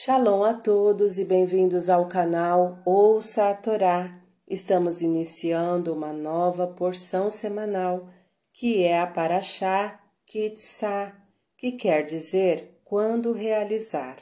Shalom 0.00 0.44
a 0.44 0.54
todos 0.54 1.18
e 1.18 1.24
bem-vindos 1.24 1.90
ao 1.90 2.06
canal 2.06 2.80
Ouça 2.86 3.50
a 3.50 3.54
Torá. 3.54 4.22
Estamos 4.46 5.02
iniciando 5.02 5.92
uma 5.92 6.12
nova 6.12 6.68
porção 6.68 7.28
semanal, 7.28 8.08
que 8.52 8.84
é 8.84 9.00
a 9.00 9.08
Paraxá 9.08 10.00
Kitzá, 10.24 11.20
que 11.56 11.72
quer 11.72 12.04
dizer 12.06 12.80
quando 12.84 13.32
realizar. 13.32 14.18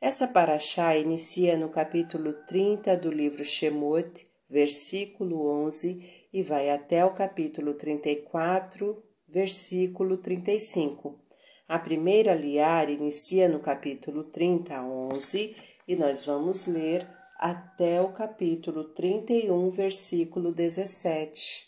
Essa 0.00 0.26
Paraxá 0.26 0.96
inicia 0.96 1.54
no 1.58 1.68
capítulo 1.68 2.32
30 2.46 2.96
do 2.96 3.10
livro 3.10 3.44
Shemot, 3.44 4.26
versículo 4.48 5.66
11, 5.66 6.28
e 6.32 6.42
vai 6.42 6.70
até 6.70 7.04
o 7.04 7.12
capítulo 7.12 7.74
34, 7.74 9.02
versículo 9.28 10.16
35. 10.16 11.27
A 11.68 11.78
primeira 11.78 12.34
liar 12.34 12.88
inicia 12.88 13.46
no 13.46 13.60
capítulo 13.60 14.24
30, 14.24 14.82
11, 14.82 15.54
e 15.86 15.96
nós 15.96 16.24
vamos 16.24 16.66
ler 16.66 17.06
até 17.38 18.00
o 18.00 18.10
capítulo 18.10 18.84
31, 18.94 19.70
versículo 19.70 20.50
17. 20.50 21.66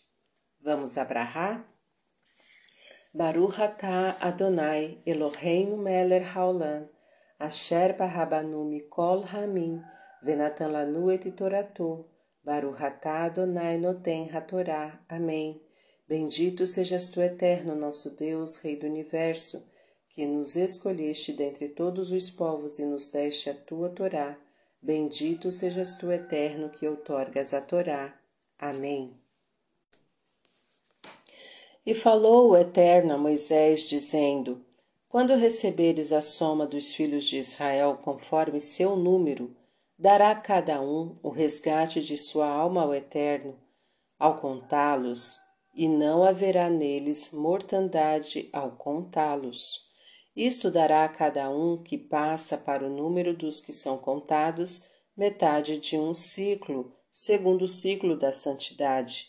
Vamos 0.62 0.96
abrahar? 0.96 1.68
Baruch 3.12 3.60
atah 3.60 4.16
Adonai 4.22 5.02
Eloheinu 5.04 5.76
melech 5.76 6.24
haolam, 6.34 6.88
asher 7.38 7.94
barabanu 7.94 8.64
mikol 8.64 9.26
hamim, 9.26 9.82
venatan 10.22 10.72
lanu 10.72 11.10
et 11.10 11.30
toratu, 11.36 12.08
Baruch 12.42 12.80
atah 12.80 13.24
Adonai 13.24 13.76
noten 13.76 14.30
hatorá. 14.30 14.98
Amém. 15.10 15.60
Bendito 16.08 16.66
sejas 16.66 17.10
tu, 17.10 17.20
eterno, 17.20 17.74
nosso 17.74 18.16
Deus, 18.16 18.56
Rei 18.56 18.76
do 18.76 18.86
Universo, 18.86 19.68
que 20.10 20.26
nos 20.26 20.56
escolheste 20.56 21.32
dentre 21.32 21.68
todos 21.68 22.10
os 22.10 22.28
povos 22.28 22.78
e 22.78 22.84
nos 22.84 23.08
deste 23.08 23.48
a 23.48 23.54
tua 23.54 23.88
Torá. 23.90 24.38
Bendito 24.82 25.52
sejas 25.52 25.96
tu, 25.96 26.10
eterno, 26.10 26.70
que 26.70 26.86
outorgas 26.86 27.54
a 27.54 27.60
Torá. 27.60 28.18
Amém. 28.58 29.14
E 31.84 31.94
falou 31.94 32.50
o 32.50 32.56
Eterno 32.56 33.14
a 33.14 33.18
Moisés, 33.18 33.88
dizendo: 33.88 34.64
Quando 35.08 35.34
receberes 35.34 36.12
a 36.12 36.20
soma 36.20 36.66
dos 36.66 36.92
filhos 36.92 37.24
de 37.24 37.38
Israel 37.38 37.98
conforme 38.02 38.60
seu 38.60 38.96
número, 38.96 39.54
dará 39.98 40.34
cada 40.34 40.80
um 40.80 41.18
o 41.22 41.30
resgate 41.30 42.02
de 42.02 42.16
sua 42.16 42.48
alma 42.48 42.82
ao 42.82 42.94
Eterno, 42.94 43.56
ao 44.18 44.40
contá-los, 44.40 45.38
e 45.74 45.88
não 45.88 46.22
haverá 46.22 46.68
neles 46.68 47.32
mortandade 47.32 48.48
ao 48.52 48.72
contá-los. 48.72 49.89
Isto 50.36 50.70
dará 50.70 51.04
a 51.04 51.08
cada 51.08 51.50
um 51.50 51.82
que 51.82 51.98
passa 51.98 52.56
para 52.56 52.86
o 52.86 52.88
número 52.88 53.34
dos 53.36 53.60
que 53.60 53.72
são 53.72 53.98
contados 53.98 54.86
metade 55.16 55.78
de 55.78 55.98
um 55.98 56.14
ciclo, 56.14 56.94
segundo 57.10 57.62
o 57.62 57.68
ciclo 57.68 58.16
da 58.16 58.32
santidade. 58.32 59.28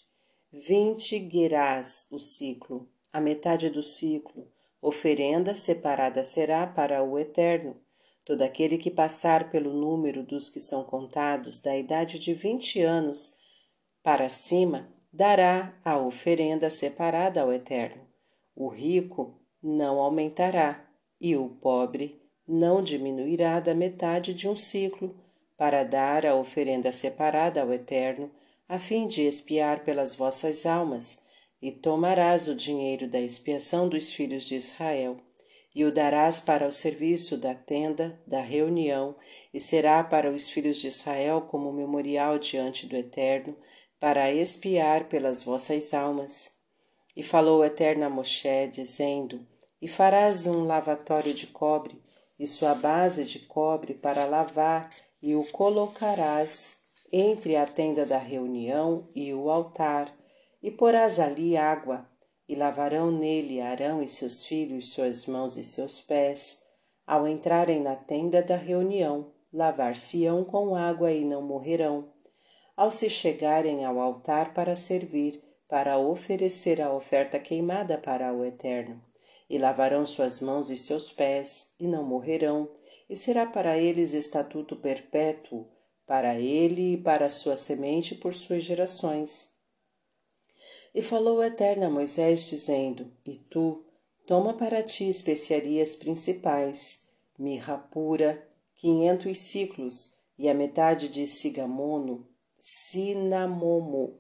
Vinte 0.51 1.17
guerás 1.17 2.07
o 2.11 2.19
ciclo, 2.19 2.87
a 3.11 3.19
metade 3.19 3.69
do 3.69 3.81
ciclo. 3.81 4.47
Oferenda 4.81 5.55
separada 5.55 6.23
será 6.23 6.65
para 6.67 7.03
o 7.03 7.17
eterno. 7.17 7.75
Todo 8.23 8.43
aquele 8.43 8.77
que 8.77 8.91
passar 8.91 9.49
pelo 9.49 9.73
número 9.73 10.23
dos 10.23 10.49
que 10.49 10.59
são 10.59 10.83
contados 10.83 11.61
da 11.61 11.75
idade 11.75 12.19
de 12.19 12.33
vinte 12.33 12.81
anos 12.81 13.35
para 14.03 14.29
cima, 14.29 14.89
dará 15.11 15.79
a 15.83 15.97
oferenda 15.97 16.69
separada 16.69 17.41
ao 17.41 17.51
eterno. 17.51 18.07
O 18.55 18.69
rico 18.69 19.39
não 19.61 19.99
aumentará, 19.99 20.87
e 21.21 21.37
o 21.37 21.47
pobre 21.47 22.19
não 22.47 22.81
diminuirá 22.81 23.59
da 23.59 23.75
metade 23.75 24.33
de 24.33 24.49
um 24.49 24.55
ciclo 24.55 25.15
para 25.55 25.83
dar 25.83 26.25
a 26.25 26.35
oferenda 26.35 26.91
separada 26.91 27.61
ao 27.61 27.71
Eterno, 27.71 28.31
a 28.67 28.79
fim 28.79 29.07
de 29.07 29.21
expiar 29.21 29.83
pelas 29.83 30.15
vossas 30.15 30.65
almas, 30.65 31.23
e 31.61 31.71
tomarás 31.71 32.47
o 32.47 32.55
dinheiro 32.55 33.07
da 33.07 33.21
expiação 33.21 33.87
dos 33.87 34.11
filhos 34.11 34.45
de 34.45 34.55
Israel, 34.55 35.17
e 35.75 35.85
o 35.85 35.91
darás 35.91 36.41
para 36.41 36.67
o 36.67 36.71
serviço 36.71 37.37
da 37.37 37.53
tenda 37.53 38.19
da 38.25 38.41
reunião, 38.41 39.15
e 39.53 39.59
será 39.59 40.03
para 40.03 40.31
os 40.31 40.49
filhos 40.49 40.77
de 40.77 40.87
Israel 40.87 41.41
como 41.41 41.71
memorial 41.71 42.39
diante 42.39 42.87
do 42.87 42.95
Eterno, 42.95 43.55
para 43.99 44.33
expiar 44.33 45.07
pelas 45.07 45.43
vossas 45.43 45.93
almas. 45.93 46.53
E 47.15 47.21
falou 47.21 47.59
o 47.59 47.63
Eterno 47.63 48.05
a 48.05 48.09
Moshe, 48.09 48.67
dizendo: 48.71 49.45
e 49.81 49.87
farás 49.87 50.45
um 50.45 50.65
lavatório 50.65 51.33
de 51.33 51.47
cobre 51.47 52.01
e 52.41 52.47
sua 52.47 52.73
base 52.73 53.23
de 53.25 53.39
cobre 53.39 53.93
para 53.93 54.25
lavar, 54.25 54.89
e 55.21 55.35
o 55.35 55.43
colocarás 55.51 56.77
entre 57.11 57.55
a 57.55 57.67
tenda 57.67 58.03
da 58.05 58.17
reunião 58.17 59.07
e 59.13 59.31
o 59.33 59.49
altar, 59.49 60.11
e 60.63 60.71
porás 60.71 61.19
ali 61.19 61.55
água, 61.55 62.09
e 62.47 62.55
lavarão 62.55 63.11
nele 63.11 63.61
Arão 63.61 64.01
e 64.01 64.07
seus 64.07 64.43
filhos, 64.43 64.91
suas 64.91 65.27
mãos 65.27 65.55
e 65.55 65.63
seus 65.63 66.01
pés. 66.01 66.63
Ao 67.05 67.27
entrarem 67.27 67.79
na 67.79 67.95
tenda 67.95 68.41
da 68.41 68.55
reunião, 68.55 69.31
lavar-se-ão 69.53 70.43
com 70.43 70.75
água 70.75 71.11
e 71.11 71.23
não 71.23 71.41
morrerão. 71.41 72.11
Ao 72.75 72.89
se 72.89 73.09
chegarem 73.09 73.85
ao 73.85 73.99
altar 73.99 74.53
para 74.53 74.75
servir, 74.75 75.41
para 75.67 75.97
oferecer 75.97 76.81
a 76.81 76.91
oferta 76.91 77.39
queimada 77.39 77.97
para 77.97 78.33
o 78.33 78.43
Eterno, 78.43 79.01
e 79.51 79.57
lavarão 79.57 80.05
suas 80.05 80.39
mãos 80.39 80.69
e 80.69 80.77
seus 80.77 81.11
pés, 81.11 81.73
e 81.77 81.85
não 81.85 82.05
morrerão, 82.05 82.71
e 83.09 83.17
será 83.17 83.45
para 83.45 83.77
eles 83.77 84.13
estatuto 84.13 84.77
perpétuo, 84.77 85.67
para 86.07 86.39
ele 86.39 86.93
e 86.93 86.97
para 86.97 87.29
sua 87.29 87.57
semente 87.57 88.15
por 88.15 88.33
suas 88.33 88.63
gerações. 88.63 89.49
E 90.95 91.01
falou 91.01 91.39
o 91.39 91.43
Eterno 91.43 91.87
a 91.87 91.89
Moisés, 91.89 92.49
dizendo: 92.49 93.11
E 93.25 93.35
tu, 93.35 93.83
toma 94.25 94.53
para 94.53 94.81
ti 94.81 95.09
especiarias 95.09 95.97
principais, 95.97 97.09
mirra 97.37 97.77
pura, 97.77 98.47
quinhentos 98.75 99.37
ciclos, 99.37 100.15
e 100.39 100.47
a 100.47 100.53
metade 100.53 101.09
de 101.09 101.27
cigamono, 101.27 102.25
cinamomo 102.57 104.17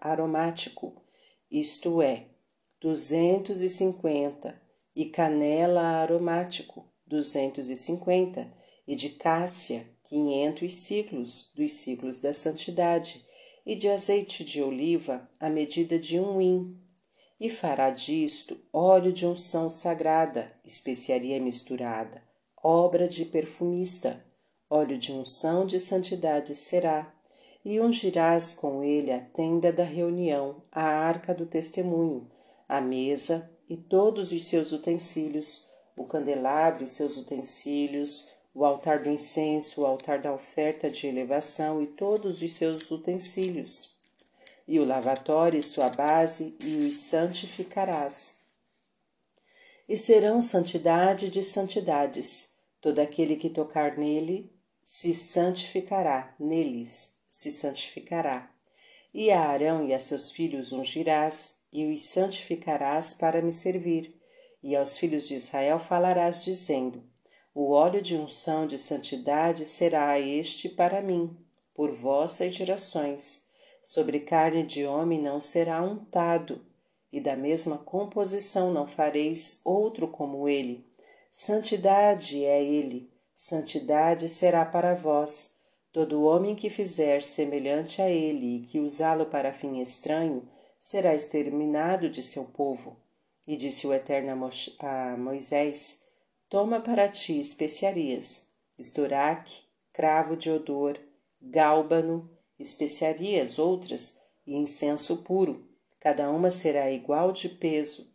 aromático, 0.00 1.02
isto 1.50 2.00
é, 2.00 2.28
duzentos 2.80 3.60
e 3.60 3.70
cinquenta, 3.70 4.60
canela 5.12 5.82
aromático, 5.82 6.84
duzentos 7.06 7.68
e 7.68 7.76
cinquenta, 7.76 8.52
de 8.86 9.10
cássia, 9.10 9.86
quinhentos 10.04 10.74
ciclos, 10.74 11.50
dos 11.54 11.72
ciclos 11.72 12.20
da 12.20 12.32
santidade, 12.32 13.24
e 13.64 13.74
de 13.74 13.88
azeite 13.88 14.44
de 14.44 14.62
oliva, 14.62 15.28
a 15.40 15.48
medida 15.48 15.98
de 15.98 16.20
um 16.20 16.40
hin. 16.40 16.78
E 17.40 17.50
fará 17.50 17.90
disto 17.90 18.56
óleo 18.72 19.12
de 19.12 19.26
unção 19.26 19.68
sagrada, 19.68 20.52
especiaria 20.64 21.40
misturada, 21.40 22.22
obra 22.62 23.08
de 23.08 23.24
perfumista, 23.24 24.24
óleo 24.70 24.96
de 24.96 25.12
unção 25.12 25.66
de 25.66 25.80
santidade 25.80 26.54
será, 26.54 27.12
e 27.64 27.80
ungirás 27.80 28.52
com 28.52 28.84
ele 28.84 29.10
a 29.10 29.20
tenda 29.20 29.72
da 29.72 29.82
reunião, 29.82 30.62
a 30.70 30.84
arca 30.84 31.34
do 31.34 31.44
testemunho, 31.44 32.30
a 32.68 32.80
mesa 32.80 33.50
e 33.68 33.76
todos 33.76 34.32
os 34.32 34.44
seus 34.46 34.72
utensílios, 34.72 35.66
o 35.96 36.04
candelabro 36.04 36.84
e 36.84 36.88
seus 36.88 37.16
utensílios, 37.16 38.28
o 38.54 38.64
altar 38.64 39.02
do 39.02 39.10
incenso, 39.10 39.82
o 39.82 39.86
altar 39.86 40.20
da 40.20 40.32
oferta 40.32 40.88
de 40.88 41.06
elevação 41.06 41.82
e 41.82 41.86
todos 41.88 42.40
os 42.40 42.52
seus 42.52 42.90
utensílios, 42.90 43.96
e 44.66 44.80
o 44.80 44.84
lavatório 44.84 45.58
e 45.58 45.62
sua 45.62 45.88
base, 45.88 46.56
e 46.64 46.86
os 46.86 46.96
santificarás. 46.96 48.46
E 49.88 49.96
serão 49.96 50.42
santidade 50.42 51.28
de 51.28 51.42
santidades. 51.42 52.54
Todo 52.80 52.98
aquele 52.98 53.36
que 53.36 53.50
tocar 53.50 53.96
nele 53.96 54.52
se 54.82 55.14
santificará, 55.14 56.34
neles 56.40 57.14
se 57.28 57.52
santificará. 57.52 58.50
E 59.12 59.30
a 59.30 59.48
Arão 59.48 59.86
e 59.86 59.92
a 59.92 59.98
seus 59.98 60.30
filhos 60.30 60.72
ungirás, 60.72 61.56
e 61.76 61.92
os 61.92 62.04
santificarás 62.04 63.12
para 63.12 63.42
me 63.42 63.52
servir. 63.52 64.18
E 64.62 64.74
aos 64.74 64.96
filhos 64.96 65.28
de 65.28 65.34
Israel 65.34 65.78
falarás, 65.78 66.42
dizendo: 66.42 67.04
O 67.54 67.70
óleo 67.70 68.00
de 68.00 68.16
unção 68.16 68.66
de 68.66 68.78
santidade 68.78 69.66
será 69.66 70.18
este 70.18 70.70
para 70.70 71.02
mim, 71.02 71.36
por 71.74 71.92
vossas 71.92 72.54
gerações. 72.54 73.44
Sobre 73.84 74.20
carne 74.20 74.64
de 74.64 74.86
homem 74.86 75.20
não 75.20 75.38
será 75.38 75.82
untado, 75.82 76.64
e 77.12 77.20
da 77.20 77.36
mesma 77.36 77.76
composição 77.76 78.72
não 78.72 78.86
fareis 78.86 79.60
outro 79.62 80.08
como 80.08 80.48
ele. 80.48 80.90
Santidade 81.30 82.42
é 82.42 82.64
ele, 82.64 83.12
santidade 83.36 84.30
será 84.30 84.64
para 84.64 84.94
vós. 84.94 85.54
Todo 85.92 86.24
homem 86.24 86.54
que 86.54 86.70
fizer 86.70 87.22
semelhante 87.22 88.00
a 88.00 88.08
ele 88.08 88.56
e 88.56 88.60
que 88.66 88.80
usá-lo 88.80 89.26
para 89.26 89.52
fim 89.52 89.78
estranho, 89.80 90.48
será 90.80 91.14
exterminado 91.14 92.08
de 92.08 92.22
seu 92.22 92.44
povo. 92.44 93.00
E 93.46 93.56
disse 93.56 93.86
o 93.86 93.94
Eterno 93.94 94.50
a 94.78 95.16
Moisés: 95.16 96.02
Toma 96.48 96.80
para 96.80 97.08
ti 97.08 97.40
especiarias, 97.40 98.48
estoraque, 98.78 99.62
cravo 99.92 100.36
de 100.36 100.50
odor, 100.50 101.00
gálbano, 101.40 102.30
especiarias 102.58 103.58
outras 103.58 104.20
e 104.46 104.54
incenso 104.54 105.18
puro. 105.18 105.68
Cada 106.00 106.30
uma 106.30 106.50
será 106.50 106.90
igual 106.90 107.32
de 107.32 107.48
peso, 107.48 108.14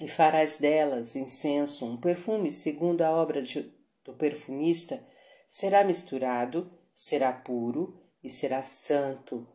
e 0.00 0.08
farás 0.08 0.56
delas 0.56 1.14
incenso, 1.14 1.84
um 1.84 1.96
perfume 1.96 2.50
segundo 2.50 3.02
a 3.02 3.10
obra 3.10 3.42
de, 3.42 3.72
do 4.04 4.14
perfumista, 4.14 5.04
será 5.46 5.84
misturado, 5.84 6.70
será 6.94 7.32
puro 7.32 8.00
e 8.22 8.30
será 8.30 8.62
santo. 8.62 9.46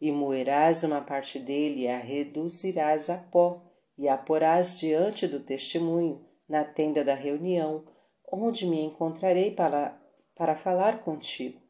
E 0.00 0.12
moerás 0.12 0.84
uma 0.84 1.00
parte 1.00 1.38
dele 1.38 1.82
e 1.82 1.88
a 1.88 1.98
reduzirás 1.98 3.10
a 3.10 3.18
pó, 3.18 3.62
e 3.96 4.08
a 4.08 4.16
porás 4.16 4.78
diante 4.78 5.26
do 5.26 5.40
testemunho, 5.40 6.24
na 6.48 6.64
tenda 6.64 7.04
da 7.04 7.14
reunião, 7.14 7.84
onde 8.30 8.66
me 8.66 8.80
encontrarei 8.80 9.50
para, 9.50 10.00
para 10.36 10.54
falar 10.54 11.02
contigo. 11.02 11.60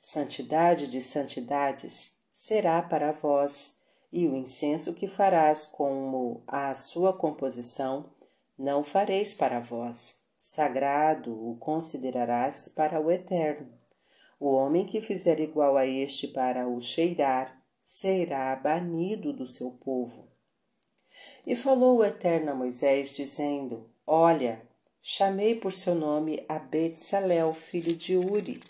Santidade 0.00 0.88
de 0.88 1.00
santidades 1.00 2.16
será 2.30 2.82
para 2.82 3.12
vós, 3.12 3.78
e 4.12 4.26
o 4.26 4.34
incenso 4.34 4.94
que 4.94 5.06
farás 5.06 5.66
como 5.66 6.42
a 6.46 6.72
sua 6.74 7.12
composição, 7.12 8.10
não 8.58 8.82
fareis 8.82 9.34
para 9.34 9.60
vós. 9.60 10.22
Sagrado 10.38 11.32
o 11.32 11.56
considerarás 11.58 12.68
para 12.68 13.00
o 13.00 13.10
eterno. 13.10 13.68
O 14.40 14.52
homem 14.52 14.86
que 14.86 15.00
fizer 15.00 15.40
igual 15.40 15.76
a 15.76 15.86
este 15.86 16.28
para 16.28 16.66
o 16.68 16.80
cheirar, 16.80 17.57
será 17.88 18.54
banido 18.54 19.32
do 19.32 19.46
seu 19.46 19.70
povo. 19.70 20.30
E 21.46 21.56
falou 21.56 21.96
o 21.96 22.04
Eterno 22.04 22.50
a 22.50 22.54
Moisés, 22.54 23.16
dizendo: 23.16 23.90
Olha, 24.06 24.62
chamei 25.00 25.54
por 25.54 25.72
seu 25.72 25.94
nome 25.94 26.44
a 26.46 26.58
Betsalel, 26.58 27.54
filho 27.54 27.96
de 27.96 28.14
Uri, 28.14 28.60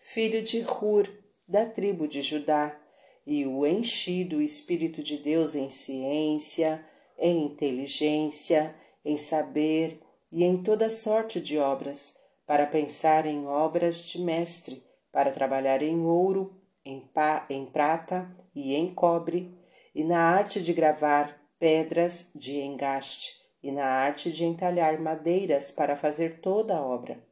filho 0.00 0.42
de 0.42 0.64
Hur, 0.64 1.08
da 1.46 1.64
tribo 1.64 2.08
de 2.08 2.20
Judá, 2.20 2.76
e 3.24 3.46
o 3.46 3.64
enchi 3.64 4.24
do 4.24 4.42
Espírito 4.42 5.04
de 5.04 5.18
Deus 5.18 5.54
em 5.54 5.70
ciência, 5.70 6.84
em 7.16 7.46
inteligência, 7.46 8.74
em 9.04 9.16
saber 9.16 10.02
e 10.32 10.42
em 10.42 10.62
toda 10.62 10.90
sorte 10.90 11.40
de 11.40 11.58
obras, 11.58 12.16
para 12.48 12.66
pensar 12.66 13.26
em 13.26 13.46
obras 13.46 14.08
de 14.08 14.22
mestre, 14.22 14.82
para 15.12 15.30
trabalhar 15.30 15.82
em 15.82 16.00
ouro, 16.06 16.58
em, 16.82 17.06
em 17.50 17.66
prata 17.66 18.34
e 18.54 18.74
em 18.74 18.88
cobre, 18.88 19.54
e 19.94 20.02
na 20.02 20.18
arte 20.18 20.62
de 20.62 20.72
gravar 20.72 21.38
pedras 21.58 22.30
de 22.34 22.56
engaste, 22.60 23.44
e 23.62 23.70
na 23.70 23.84
arte 23.84 24.32
de 24.32 24.46
entalhar 24.46 24.98
madeiras 24.98 25.70
para 25.70 25.94
fazer 25.94 26.40
toda 26.40 26.74
a 26.74 26.80
obra. 26.80 27.22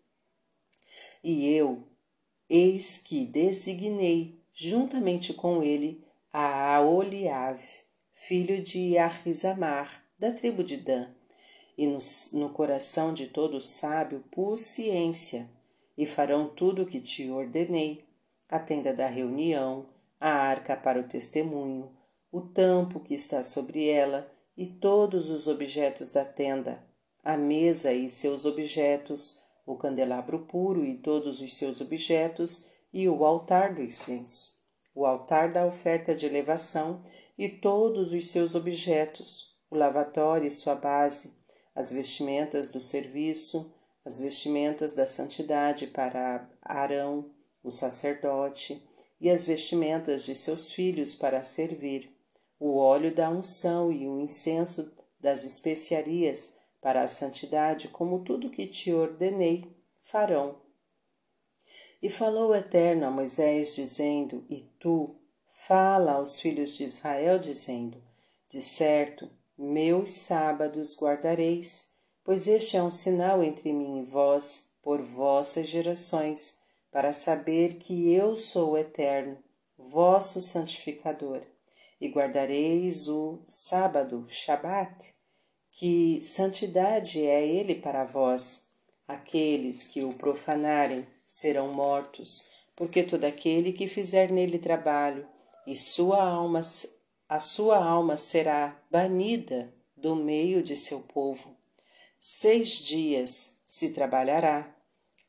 E 1.24 1.50
eu, 1.50 1.88
eis 2.46 2.98
que 2.98 3.24
designei, 3.24 4.44
juntamente 4.52 5.32
com 5.32 5.62
ele, 5.62 6.04
a 6.30 6.78
Oliave, 6.82 7.66
filho 8.12 8.62
de 8.62 8.98
Arrizamar, 8.98 10.04
da 10.18 10.30
tribo 10.32 10.62
de 10.62 10.76
Dan, 10.76 11.15
e 11.76 11.86
no, 11.86 11.98
no 12.32 12.50
coração 12.50 13.12
de 13.12 13.26
todo 13.26 13.60
sábio 13.60 14.24
pus 14.30 14.62
ciência, 14.62 15.48
e 15.96 16.06
farão 16.06 16.48
tudo 16.48 16.82
o 16.82 16.86
que 16.86 17.00
te 17.00 17.30
ordenei, 17.30 18.04
a 18.48 18.58
tenda 18.58 18.92
da 18.92 19.06
reunião, 19.06 19.86
a 20.20 20.30
arca 20.30 20.76
para 20.76 21.00
o 21.00 21.04
testemunho, 21.04 21.90
o 22.30 22.40
tampo 22.40 23.00
que 23.00 23.14
está 23.14 23.42
sobre 23.42 23.88
ela 23.88 24.30
e 24.56 24.66
todos 24.66 25.30
os 25.30 25.46
objetos 25.46 26.12
da 26.12 26.24
tenda, 26.24 26.82
a 27.22 27.36
mesa 27.36 27.92
e 27.92 28.08
seus 28.08 28.44
objetos, 28.44 29.40
o 29.66 29.76
candelabro 29.76 30.46
puro 30.46 30.84
e 30.84 30.96
todos 30.96 31.40
os 31.40 31.54
seus 31.54 31.80
objetos 31.80 32.70
e 32.92 33.08
o 33.08 33.24
altar 33.24 33.74
do 33.74 33.82
incenso, 33.82 34.56
o 34.94 35.04
altar 35.04 35.52
da 35.52 35.66
oferta 35.66 36.14
de 36.14 36.24
elevação 36.24 37.02
e 37.36 37.48
todos 37.48 38.12
os 38.12 38.28
seus 38.28 38.54
objetos, 38.54 39.56
o 39.70 39.76
lavatório 39.76 40.46
e 40.46 40.52
sua 40.52 40.74
base, 40.74 41.35
as 41.76 41.92
vestimentas 41.92 42.68
do 42.68 42.80
serviço, 42.80 43.70
as 44.02 44.18
vestimentas 44.18 44.94
da 44.94 45.06
santidade 45.06 45.86
para 45.88 46.48
Arão, 46.62 47.30
o 47.62 47.70
sacerdote, 47.70 48.82
e 49.20 49.28
as 49.28 49.44
vestimentas 49.44 50.24
de 50.24 50.34
seus 50.34 50.72
filhos 50.72 51.14
para 51.14 51.42
servir, 51.42 52.10
o 52.58 52.78
óleo 52.78 53.14
da 53.14 53.28
unção 53.28 53.92
e 53.92 54.08
o 54.08 54.18
incenso 54.18 54.90
das 55.20 55.44
especiarias 55.44 56.56
para 56.80 57.02
a 57.02 57.08
santidade, 57.08 57.88
como 57.88 58.24
tudo 58.24 58.50
que 58.50 58.66
te 58.66 58.92
ordenei, 58.92 59.64
farão. 60.02 60.56
E 62.02 62.08
falou 62.08 62.50
o 62.50 62.54
Eterno 62.54 63.06
a 63.06 63.10
Moisés, 63.10 63.74
dizendo: 63.74 64.46
E 64.48 64.62
tu, 64.78 65.16
fala 65.50 66.12
aos 66.12 66.40
filhos 66.40 66.76
de 66.76 66.84
Israel, 66.84 67.38
dizendo: 67.38 68.02
De 68.48 68.60
certo, 68.62 69.28
meus 69.58 70.10
sábados 70.10 70.96
guardareis, 71.00 71.92
pois 72.24 72.46
este 72.46 72.76
é 72.76 72.82
um 72.82 72.90
sinal 72.90 73.42
entre 73.42 73.72
mim 73.72 74.00
e 74.00 74.04
vós, 74.04 74.70
por 74.82 75.02
vossas 75.02 75.68
gerações 75.68 76.60
para 76.96 77.12
saber 77.12 77.74
que 77.74 78.10
eu 78.14 78.34
sou 78.36 78.70
o 78.70 78.78
Eterno, 78.78 79.36
vosso 79.76 80.40
santificador, 80.40 81.42
e 82.00 82.08
guardareis 82.08 83.06
o 83.06 83.42
sábado, 83.46 84.24
Shabat, 84.28 85.14
que 85.72 86.24
santidade 86.24 87.20
é 87.20 87.46
ele 87.46 87.74
para 87.74 88.04
vós. 88.04 88.68
Aqueles 89.06 89.84
que 89.84 90.02
o 90.02 90.14
profanarem 90.14 91.06
serão 91.26 91.74
mortos, 91.74 92.48
porque 92.74 93.02
todo 93.02 93.24
aquele 93.24 93.74
que 93.74 93.88
fizer 93.88 94.32
nele 94.32 94.58
trabalho, 94.58 95.28
e 95.66 95.76
sua 95.76 96.22
alma, 96.22 96.62
a 97.28 97.40
sua 97.40 97.84
alma 97.84 98.16
será 98.16 98.80
banida 98.90 99.74
do 99.96 100.14
meio 100.14 100.62
de 100.62 100.76
seu 100.76 101.00
povo. 101.00 101.56
Seis 102.20 102.78
dias 102.78 103.60
se 103.66 103.90
trabalhará, 103.90 104.72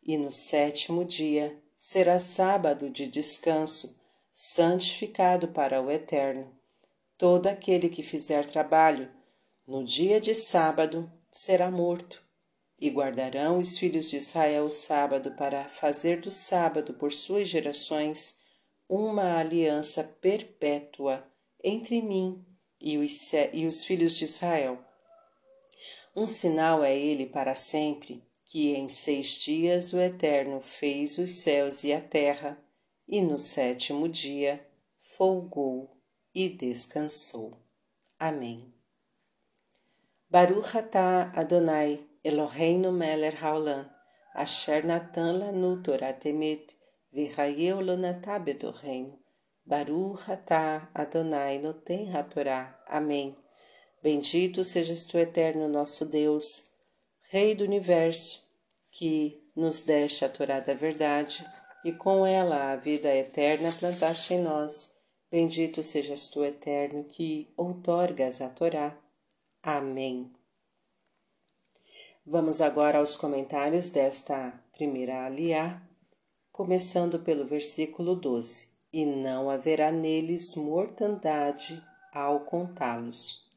e 0.03 0.17
no 0.17 0.31
sétimo 0.31 1.03
dia 1.03 1.59
será 1.79 2.19
sábado 2.19 2.89
de 2.89 3.07
descanso, 3.07 3.99
santificado 4.33 5.47
para 5.47 5.81
o 5.81 5.89
Eterno. 5.89 6.55
Todo 7.17 7.47
aquele 7.47 7.89
que 7.89 8.03
fizer 8.03 8.45
trabalho 8.45 9.11
no 9.65 9.83
dia 9.83 10.21
de 10.21 10.35
sábado 10.35 11.11
será 11.31 11.71
morto. 11.71 12.23
E 12.79 12.91
guardarão 12.91 13.57
os 13.57 13.75
filhos 13.75 14.11
de 14.11 14.17
Israel 14.17 14.65
o 14.65 14.69
sábado 14.69 15.31
para 15.31 15.67
fazer 15.67 16.21
do 16.21 16.29
sábado 16.29 16.93
por 16.93 17.11
suas 17.11 17.49
gerações 17.49 18.39
uma 18.87 19.39
aliança 19.39 20.03
perpétua 20.03 21.27
entre 21.63 22.01
mim 22.01 22.45
e 22.79 22.97
os, 22.97 23.33
e 23.53 23.65
os 23.65 23.83
filhos 23.83 24.15
de 24.15 24.25
Israel. 24.25 24.79
Um 26.15 26.25
sinal 26.25 26.83
é 26.83 26.97
ele 26.97 27.25
para 27.25 27.53
sempre 27.55 28.23
que 28.45 28.73
em 28.73 28.87
seis 28.89 29.31
dias 29.31 29.93
o 29.93 29.99
Eterno 29.99 30.61
fez 30.61 31.17
os 31.17 31.29
céus 31.29 31.83
e 31.83 31.93
a 31.93 32.01
terra, 32.01 32.57
e 33.07 33.21
no 33.21 33.37
sétimo 33.37 34.07
dia 34.09 34.65
folgou 35.01 35.97
e 36.33 36.49
descansou. 36.49 37.53
Amém. 38.19 38.73
Baruch 40.29 40.77
atah 40.77 41.31
Adonai 41.35 42.03
Eloheinu 42.23 42.91
melech 42.91 43.37
haolam, 43.37 43.89
asher 44.33 44.85
natan 44.85 45.39
lanu 45.39 45.81
Torah 45.83 46.13
temet, 46.13 46.75
v'chayeu 47.13 47.79
lo 47.81 47.95
natah 47.95 48.39
betorreino. 48.39 49.19
Baruch 49.67 50.31
atah 50.31 50.89
Adonai 50.93 51.59
noten 51.59 52.15
hatorá. 52.15 52.81
Amém. 52.87 53.35
Bendito 54.01 54.63
sejas 54.63 55.05
tu, 55.05 55.17
Eterno, 55.17 55.67
nosso 55.67 56.05
Deus, 56.05 56.71
Rei 57.29 57.53
do 57.53 57.65
universo, 57.65 58.47
que 58.89 59.43
nos 59.53 59.81
deste 59.81 60.23
a 60.23 60.29
Torá 60.29 60.61
da 60.61 60.73
verdade 60.73 61.45
e 61.83 61.91
com 61.91 62.25
ela 62.25 62.71
a 62.71 62.77
vida 62.77 63.13
eterna 63.13 63.69
plantaste 63.77 64.35
em 64.35 64.39
nós. 64.39 64.95
Bendito 65.29 65.83
sejas 65.83 66.29
tu, 66.29 66.45
Eterno, 66.45 67.03
que 67.03 67.51
outorgas 67.57 68.39
a 68.39 68.47
Torá. 68.47 68.97
Amém. 69.61 70.31
Vamos 72.25 72.61
agora 72.61 72.99
aos 72.99 73.17
comentários 73.17 73.89
desta 73.89 74.57
primeira 74.71 75.25
aliá, 75.25 75.81
começando 76.53 77.19
pelo 77.19 77.45
versículo 77.45 78.15
12. 78.15 78.76
E 78.97 79.05
não 79.05 79.47
haverá 79.47 79.91
neles 79.91 80.55
mortandade 80.55 81.83
ao 82.11 82.39
contá-los. 82.39 83.47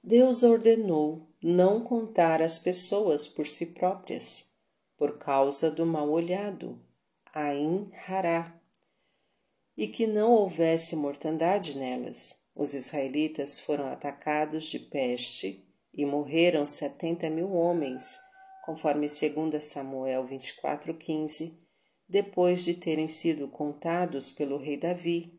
Deus 0.00 0.44
ordenou 0.44 1.26
não 1.42 1.80
contar 1.80 2.40
as 2.40 2.60
pessoas 2.60 3.26
por 3.26 3.44
si 3.44 3.66
próprias, 3.66 4.52
por 4.96 5.18
causa 5.18 5.68
do 5.68 5.84
mal 5.84 6.08
olhado, 6.08 6.80
Ain 7.34 7.90
Hará, 8.06 8.56
e 9.76 9.88
que 9.88 10.06
não 10.06 10.30
houvesse 10.30 10.94
mortandade 10.94 11.76
nelas. 11.76 12.44
Os 12.54 12.72
israelitas 12.72 13.58
foram 13.58 13.88
atacados 13.88 14.66
de 14.66 14.78
peste 14.78 15.68
e 15.92 16.06
morreram 16.06 16.64
setenta 16.64 17.28
mil 17.28 17.52
homens, 17.52 18.20
conforme 18.64 19.08
2 19.08 19.64
Samuel 19.64 20.24
24,15, 20.28 21.66
depois 22.08 22.64
de 22.64 22.74
terem 22.74 23.08
sido 23.08 23.48
contados 23.48 24.30
pelo 24.30 24.56
rei 24.56 24.76
Davi. 24.76 25.38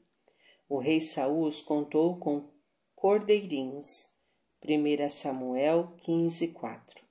O 0.67 0.77
rei 0.77 0.99
Saul 1.01 1.47
os 1.47 1.61
contou 1.61 2.19
com 2.19 2.47
cordeirinhos. 2.95 4.17
1 4.63 5.09
Samuel 5.09 5.95
15, 6.01 6.49
4. 6.49 7.01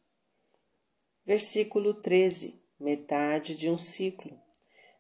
Versículo 1.26 1.94
13. 1.94 2.62
Metade 2.78 3.56
de 3.56 3.68
um 3.68 3.76
ciclo. 3.76 4.38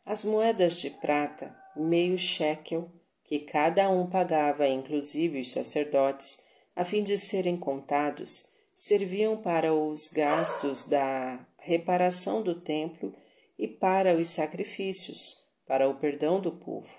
As 0.04 0.24
moedas 0.24 0.80
de 0.80 0.90
prata, 0.90 1.56
meio 1.76 2.18
shekel, 2.18 2.90
que 3.22 3.40
cada 3.40 3.88
um 3.90 4.08
pagava, 4.08 4.66
inclusive 4.66 5.38
os 5.38 5.52
sacerdotes, 5.52 6.42
a 6.74 6.84
fim 6.84 7.02
de 7.02 7.18
serem 7.18 7.56
contados, 7.56 8.50
serviam 8.74 9.36
para 9.36 9.74
os 9.74 10.08
gastos 10.08 10.86
da 10.86 11.46
reparação 11.58 12.42
do 12.42 12.60
templo 12.60 13.14
e 13.58 13.66
para 13.66 14.14
os 14.14 14.28
sacrifícios, 14.28 15.42
para 15.66 15.88
o 15.88 15.96
perdão 15.96 16.40
do 16.40 16.52
povo. 16.52 16.96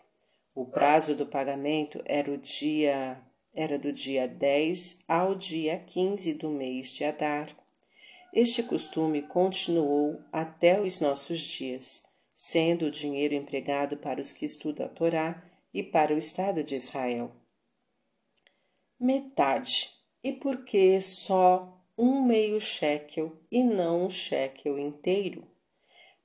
O 0.54 0.66
prazo 0.66 1.16
do 1.16 1.26
pagamento 1.26 2.02
era 2.06 2.38
dia 2.38 3.24
era 3.54 3.80
do 3.80 3.92
dia 3.92 4.28
10 4.28 5.04
ao 5.08 5.36
dia 5.36 5.80
15 5.80 6.36
do 6.36 6.50
mês 6.50 6.92
de 6.92 7.04
Adar. 7.04 7.56
Este 8.34 8.62
costume 8.62 9.24
continuou 9.24 10.22
até 10.32 10.80
os 10.80 11.00
nossos 11.00 11.40
dias, 11.40 12.04
sendo 12.36 12.86
o 12.86 12.92
dinheiro 12.92 13.34
empregado 13.34 13.98
para 13.98 14.22
os 14.22 14.32
que 14.32 14.46
estudam 14.46 14.86
a 14.86 14.90
Torá 14.90 15.44
e 15.74 15.82
para 15.82 16.14
o 16.14 16.18
Estado 16.18 16.64
de 16.64 16.76
Israel. 16.76 17.32
Metade. 19.00 19.90
E 20.24 20.34
por 20.34 20.64
que 20.64 21.00
só 21.02 21.82
um 21.98 22.22
meio 22.22 22.60
shekel 22.62 23.36
e 23.52 23.64
não 23.64 24.06
um 24.06 24.10
shekel 24.10 24.78
inteiro? 24.78 25.48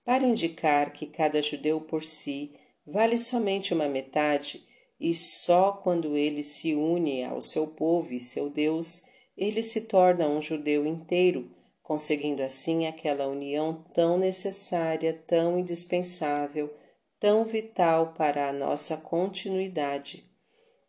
Para 0.05 0.25
indicar 0.25 0.93
que 0.93 1.07
cada 1.07 1.41
judeu 1.41 1.81
por 1.81 2.05
si 2.05 2.53
vale 2.87 3.17
somente 3.17 3.73
uma 3.73 3.89
metade, 3.89 4.67
e 5.01 5.15
só 5.15 5.73
quando 5.73 6.17
ele 6.17 6.45
se 6.45 6.75
une 6.75 7.25
ao 7.25 7.43
seu 7.43 7.67
povo 7.67 8.13
e 8.13 8.21
seu 8.21 8.51
Deus, 8.51 9.05
ele 9.37 9.63
se 9.63 9.83
torna 9.83 10.29
um 10.29 10.41
judeu 10.41 10.87
inteiro, 10.87 11.51
conseguindo 11.83 12.43
assim 12.43 12.87
aquela 12.87 13.27
união 13.27 13.83
tão 13.93 14.17
necessária, 14.17 15.13
tão 15.27 15.59
indispensável, 15.59 16.73
tão 17.19 17.45
vital 17.45 18.15
para 18.15 18.49
a 18.49 18.53
nossa 18.53 18.97
continuidade. 18.97 20.25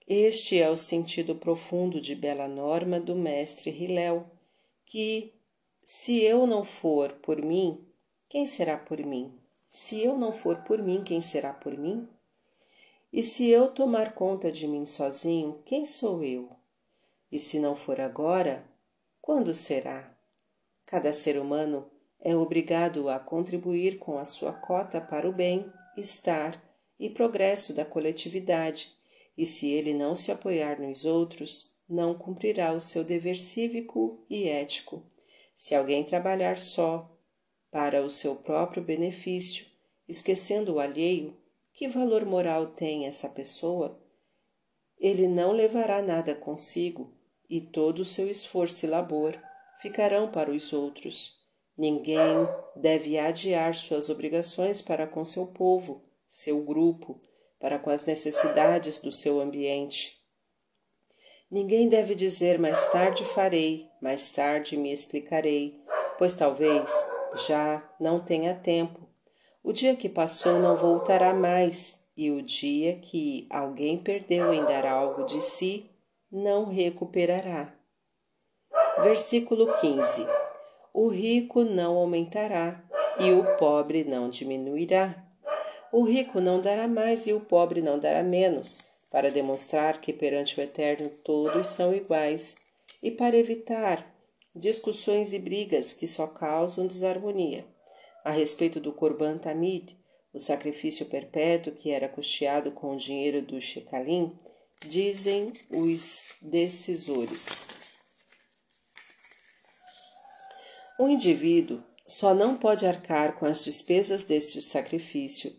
Este 0.08 0.60
é 0.60 0.70
o 0.70 0.78
sentido 0.78 1.36
profundo 1.36 2.00
de 2.00 2.14
bela 2.14 2.48
norma 2.48 3.00
do 3.00 3.16
mestre 3.16 3.72
Hilel, 3.72 4.30
que 4.86 5.34
se 5.84 6.22
eu 6.22 6.46
não 6.46 6.64
for 6.64 7.14
por 7.24 7.42
mim, 7.42 7.85
quem 8.36 8.46
será 8.46 8.78
por 8.78 9.00
mim? 9.00 9.34
Se 9.70 10.04
eu 10.04 10.18
não 10.18 10.34
for 10.34 10.58
por 10.64 10.84
mim, 10.84 11.06
quem 11.06 11.22
será 11.22 11.54
por 11.54 11.78
mim? 11.78 12.06
E 13.10 13.24
se 13.24 13.50
eu 13.50 13.70
tomar 13.70 14.14
conta 14.14 14.52
de 14.52 14.68
mim 14.68 14.86
sozinho, 14.86 15.64
quem 15.66 15.86
sou 15.86 16.22
eu? 16.22 16.50
E 17.32 17.40
se 17.40 17.62
não 17.62 17.78
for 17.78 18.02
agora, 18.02 18.70
quando 19.22 19.56
será? 19.56 20.14
Cada 20.86 21.14
ser 21.14 21.40
humano 21.40 21.90
é 22.20 22.36
obrigado 22.36 23.08
a 23.08 23.20
contribuir 23.20 24.00
com 24.00 24.18
a 24.18 24.26
sua 24.26 24.52
cota 24.52 25.00
para 25.00 25.30
o 25.30 25.32
bem, 25.32 25.72
estar 25.96 26.62
e 27.00 27.10
progresso 27.10 27.74
da 27.74 27.86
coletividade 27.86 28.92
e 29.38 29.48
se 29.48 29.72
ele 29.72 29.94
não 29.94 30.14
se 30.14 30.30
apoiar 30.30 30.78
nos 30.78 31.06
outros, 31.06 31.74
não 31.88 32.14
cumprirá 32.14 32.74
o 32.74 32.82
seu 32.82 33.02
dever 33.02 33.40
cívico 33.40 34.26
e 34.30 34.50
ético. 34.50 35.06
Se 35.56 35.74
alguém 35.74 36.04
trabalhar 36.04 36.60
só 36.60 37.15
para 37.76 38.02
o 38.02 38.10
seu 38.10 38.38
próprio 38.38 38.82
benefício, 38.82 39.66
esquecendo 40.08 40.76
o 40.76 40.80
alheio, 40.80 41.36
que 41.74 41.90
valor 41.90 42.24
moral 42.26 42.68
tem 42.68 43.06
essa 43.06 43.28
pessoa? 43.28 44.00
Ele 44.98 45.28
não 45.28 45.52
levará 45.52 46.02
nada 46.02 46.34
consigo 46.34 47.14
e 47.50 47.60
todo 47.60 48.00
o 48.00 48.06
seu 48.06 48.32
esforço 48.32 48.86
e 48.86 48.90
labor 48.90 49.38
ficarão 49.82 50.32
para 50.32 50.52
os 50.52 50.72
outros. 50.72 51.46
Ninguém 51.78 52.48
deve 52.78 53.20
adiar 53.20 53.76
suas 53.76 54.10
obrigações 54.10 54.82
para 54.82 55.06
com 55.06 55.26
seu 55.26 55.48
povo, 55.48 56.02
seu 56.30 56.64
grupo, 56.64 57.22
para 57.60 57.78
com 57.78 57.90
as 57.90 58.06
necessidades 58.06 59.00
do 59.00 59.12
seu 59.12 59.42
ambiente. 59.42 60.24
Ninguém 61.52 61.90
deve 61.90 62.16
dizer 62.16 62.58
mais 62.58 62.90
tarde 62.90 63.26
farei, 63.26 63.90
mais 64.02 64.32
tarde 64.32 64.78
me 64.78 64.94
explicarei, 64.94 65.84
pois 66.18 66.38
talvez 66.38 66.90
já 67.38 67.84
não 68.00 68.20
tenha 68.20 68.56
tempo. 68.56 69.08
O 69.64 69.74
dia 69.74 69.96
que 69.96 70.08
passou 70.08 70.60
não 70.60 70.78
voltará 70.78 71.34
mais, 71.34 72.08
e 72.16 72.32
o 72.32 72.42
dia 72.42 72.98
que 72.98 73.48
alguém 73.50 73.98
perdeu 73.98 74.54
em 74.54 74.64
dar 74.64 74.86
algo 74.86 75.26
de 75.26 75.42
si 75.42 75.90
não 76.32 76.66
recuperará. 76.66 77.74
Versículo 79.02 79.74
15: 79.80 80.26
O 80.94 81.10
rico 81.10 81.64
não 81.64 81.98
aumentará 81.98 82.82
e 83.20 83.32
o 83.32 83.58
pobre 83.58 84.04
não 84.04 84.30
diminuirá. 84.30 85.24
O 85.92 86.04
rico 86.04 86.40
não 86.40 86.62
dará 86.62 86.88
mais 86.88 87.28
e 87.28 87.34
o 87.34 87.42
pobre 87.42 87.82
não 87.82 88.00
dará 88.00 88.24
menos, 88.24 88.82
para 89.10 89.32
demonstrar 89.32 90.02
que 90.02 90.14
perante 90.14 90.60
o 90.60 90.64
Eterno 90.64 91.10
todos 91.24 91.70
são 91.70 91.94
iguais 91.94 92.56
e 93.02 93.12
para 93.12 93.38
evitar 93.38 94.15
discussões 94.56 95.34
e 95.34 95.40
brigas 95.40 95.94
que 95.94 96.08
só 96.08 96.28
causam 96.28 96.88
desarmonia. 96.88 97.66
A 98.24 98.32
respeito 98.32 98.80
do 98.80 98.94
Corban 98.94 99.38
Tamid, 99.38 99.96
o 100.34 100.40
sacrifício 100.40 101.06
perpétuo 101.08 101.74
que 101.74 101.92
era 101.92 102.10
custeado 102.10 102.72
com 102.72 102.96
o 102.96 102.98
dinheiro 102.98 103.42
do 103.42 103.60
Shekalim, 103.62 104.38
dizem 104.88 105.54
os 105.70 106.28
decisores. 106.42 107.70
O 110.98 111.10
indivíduo 111.10 111.84
só 112.08 112.34
não 112.34 112.58
pode 112.58 112.86
arcar 112.86 113.38
com 113.38 113.46
as 113.46 113.64
despesas 113.64 114.24
deste 114.24 114.62
sacrifício 114.62 115.54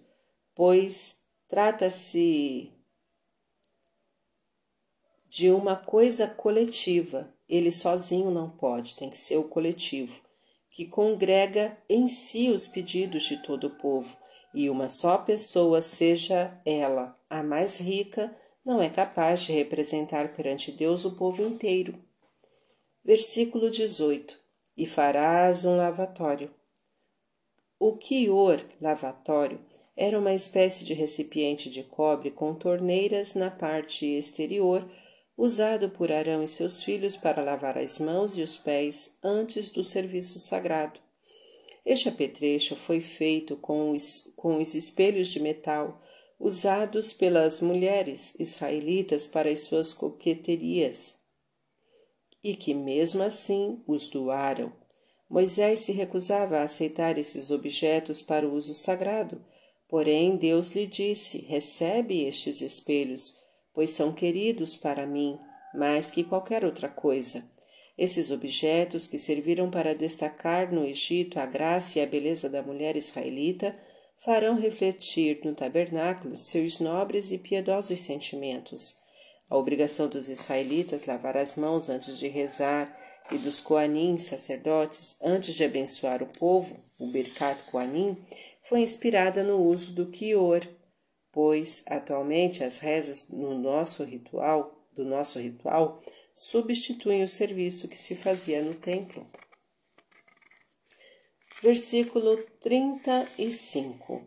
pois 0.57 1.19
trata-se 1.47 2.73
de 5.29 5.50
uma 5.50 5.76
coisa 5.76 6.26
coletiva. 6.26 7.36
Ele 7.49 7.71
sozinho 7.71 8.31
não 8.31 8.50
pode, 8.50 8.97
tem 8.97 9.09
que 9.09 9.19
ser 9.19 9.37
o 9.37 9.45
coletivo, 9.49 10.21
que 10.71 10.87
congrega 10.87 11.76
em 11.88 12.09
si 12.09 12.50
os 12.50 12.67
pedidos 12.67 13.23
de 13.25 13.43
todo 13.43 13.69
o 13.69 13.79
povo, 13.79 14.17
e 14.55 14.69
uma 14.71 14.88
só 14.88 15.19
pessoa, 15.19 15.83
seja 15.83 16.61
ela 16.65 17.19
a 17.29 17.43
mais 17.43 17.79
rica, 17.79 18.35
não 18.65 18.83
é 18.83 18.91
capaz 18.91 19.43
de 19.43 19.53
representar 19.53 20.35
perante 20.35 20.73
Deus 20.73 21.05
o 21.05 21.15
povo 21.15 21.43
inteiro. 21.43 21.95
Versículo 23.05 23.71
18: 23.71 24.37
E 24.76 24.87
farás 24.87 25.65
um 25.65 25.76
lavatório. 25.76 26.50
O 27.79 27.97
quior 27.97 28.65
lavatório 28.81 29.61
era 29.97 30.19
uma 30.19 30.35
espécie 30.35 30.85
de 30.85 30.93
recipiente 30.95 31.71
de 31.71 31.83
cobre 31.83 32.31
com 32.31 32.55
torneiras 32.55 33.35
na 33.35 33.50
parte 33.50 34.05
exterior, 34.05 34.85
usado 35.37 35.90
por 35.90 36.11
Arão 36.11 36.43
e 36.43 36.49
seus 36.49 36.83
filhos 36.83 37.16
para 37.16 37.43
lavar 37.43 37.76
as 37.76 37.99
mãos 37.99 38.37
e 38.37 38.43
os 38.43 38.57
pés 38.57 39.16
antes 39.23 39.69
do 39.69 39.85
serviço 39.85 40.38
sagrado. 40.38 41.00
Este 41.85 42.09
apetrecho 42.09 42.75
foi 42.75 43.00
feito 43.00 43.57
com 43.57 43.90
os, 43.90 44.33
com 44.37 44.61
os 44.61 44.75
espelhos 44.75 45.28
de 45.28 45.40
metal 45.40 46.02
usados 46.38 47.12
pelas 47.12 47.61
mulheres 47.61 48.35
israelitas 48.38 49.26
para 49.26 49.50
as 49.50 49.61
suas 49.61 49.93
coqueterias, 49.93 51.16
e 52.43 52.55
que 52.55 52.75
mesmo 52.75 53.23
assim 53.23 53.83
os 53.87 54.09
doaram. 54.09 54.73
Moisés 55.28 55.81
se 55.81 55.93
recusava 55.93 56.59
a 56.59 56.62
aceitar 56.62 57.19
esses 57.19 57.50
objetos 57.50 58.23
para 58.23 58.47
o 58.47 58.55
uso 58.55 58.75
sagrado, 58.75 59.43
Porém, 59.88 60.37
Deus 60.37 60.71
lhe 60.71 60.87
disse: 60.87 61.38
Recebe 61.38 62.25
estes 62.25 62.61
espelhos, 62.61 63.37
pois 63.76 63.90
são 63.90 64.11
queridos 64.11 64.75
para 64.75 65.06
mim 65.06 65.38
mais 65.75 66.11
que 66.11 66.25
qualquer 66.25 66.64
outra 66.64 66.88
coisa. 66.88 67.45
Esses 67.99 68.30
objetos 68.30 69.06
que 69.06 69.18
serviram 69.18 69.71
para 69.71 69.95
destacar 69.95 70.73
no 70.73 70.85
Egito 70.85 71.38
a 71.38 71.45
graça 71.45 71.99
e 71.99 72.02
a 72.02 72.06
beleza 72.06 72.49
da 72.49 72.62
mulher 72.62 72.97
israelita 72.97 73.76
farão 74.25 74.59
refletir 74.59 75.40
no 75.45 75.54
tabernáculo 75.54 76.38
seus 76.38 76.80
nobres 76.80 77.30
e 77.30 77.38
piedosos 77.38 78.00
sentimentos. 78.00 78.97
A 79.49 79.56
obrigação 79.56 80.09
dos 80.09 80.30
israelitas 80.30 81.04
lavar 81.04 81.37
as 81.37 81.56
mãos 81.56 81.90
antes 81.90 82.18
de 82.18 82.28
rezar 82.28 82.99
e 83.30 83.37
dos 83.37 83.61
coanim 83.61 84.18
sacerdotes 84.18 85.16
antes 85.23 85.54
de 85.54 85.64
abençoar 85.64 86.23
o 86.23 86.26
povo, 86.26 86.76
o 86.99 87.09
Birkat 87.09 87.62
Coanim, 87.71 88.16
foi 88.62 88.80
inspirada 88.80 89.45
no 89.45 89.59
uso 89.59 89.92
do 89.92 90.06
Kior, 90.06 90.66
pois 91.37 91.85
atualmente 91.87 92.64
as 92.64 92.78
rezas 92.78 93.28
no 93.28 93.59
nosso 93.59 94.02
ritual, 94.02 94.88
do 94.95 95.05
nosso 95.05 95.38
ritual 95.38 96.02
substituem 96.35 97.23
o 97.23 97.28
serviço 97.28 97.88
que 97.88 97.99
se 97.99 98.16
fazia 98.16 98.62
no 98.62 98.75
templo. 98.75 99.31
Versículo 101.62 102.43
35 102.62 104.26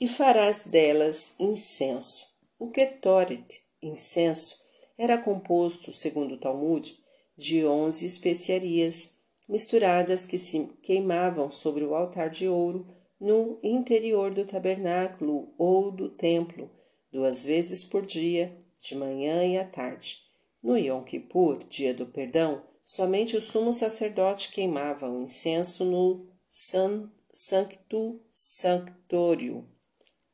E 0.00 0.08
farás 0.08 0.62
delas 0.62 1.34
incenso. 1.38 2.26
O 2.58 2.70
ketoret, 2.70 3.62
incenso, 3.82 4.58
era 4.96 5.18
composto, 5.18 5.92
segundo 5.92 6.36
o 6.36 6.40
Talmud, 6.40 6.98
de 7.36 7.66
onze 7.66 8.06
especiarias 8.06 9.18
misturadas 9.46 10.24
que 10.24 10.38
se 10.38 10.66
queimavam 10.82 11.50
sobre 11.50 11.84
o 11.84 11.94
altar 11.94 12.30
de 12.30 12.48
ouro 12.48 13.01
no 13.22 13.60
interior 13.62 14.34
do 14.34 14.44
tabernáculo 14.44 15.54
ou 15.56 15.92
do 15.92 16.08
templo, 16.08 16.68
duas 17.12 17.44
vezes 17.44 17.84
por 17.84 18.04
dia, 18.04 18.58
de 18.80 18.96
manhã 18.96 19.44
e 19.46 19.56
à 19.56 19.64
tarde. 19.64 20.18
No 20.60 20.76
Yom 20.76 21.04
Kippur, 21.04 21.60
dia 21.68 21.94
do 21.94 22.04
perdão, 22.04 22.64
somente 22.84 23.36
o 23.36 23.40
sumo 23.40 23.72
sacerdote 23.72 24.50
queimava 24.50 25.08
o 25.08 25.22
incenso 25.22 25.84
no 25.84 26.26
San, 26.50 27.12
Sanctu 27.32 28.20
Sanctorio, 28.32 29.68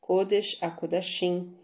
Kodesh 0.01 0.57
Akodashim, 0.59 1.55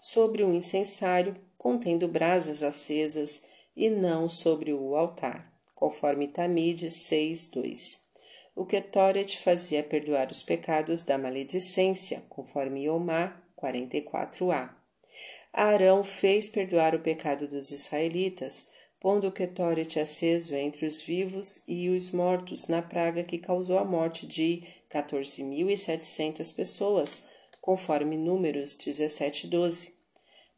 sobre 0.00 0.42
um 0.42 0.54
incensário 0.54 1.36
contendo 1.58 2.08
brasas 2.08 2.62
acesas 2.62 3.42
e 3.76 3.90
não 3.90 4.30
sobre 4.30 4.72
o 4.72 4.96
altar, 4.96 5.52
conforme 5.74 6.26
Tamid 6.26 6.86
6.2. 6.86 8.09
O 8.54 8.66
Ketoret 8.66 9.38
fazia 9.38 9.82
perdoar 9.82 10.30
os 10.30 10.42
pecados 10.42 11.02
da 11.02 11.16
maledicência, 11.16 12.22
conforme 12.28 12.84
Yomá 12.86 13.40
44a. 13.56 14.74
Arão 15.52 16.02
fez 16.02 16.48
perdoar 16.48 16.94
o 16.94 17.00
pecado 17.00 17.46
dos 17.46 17.70
israelitas, 17.70 18.68
pondo 18.98 19.28
o 19.28 19.32
Ketoret 19.32 19.98
aceso 19.98 20.54
entre 20.54 20.86
os 20.86 21.00
vivos 21.00 21.62
e 21.66 21.88
os 21.88 22.10
mortos 22.10 22.68
na 22.68 22.82
praga 22.82 23.24
que 23.24 23.38
causou 23.38 23.78
a 23.78 23.84
morte 23.84 24.26
de 24.26 24.62
14.700 24.90 26.54
pessoas, 26.54 27.22
conforme 27.60 28.16
Números 28.16 28.76
17:12. 28.76 29.94